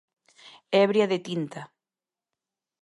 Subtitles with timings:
[0.81, 1.63] Ebria de tinta.